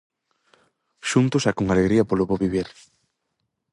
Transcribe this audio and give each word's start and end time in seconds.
Xuntos 1.09 1.43
e 1.49 1.51
con 1.57 1.65
alegría 1.69 2.07
polo 2.09 2.27
bo 2.29 2.35
vivir. 2.43 2.67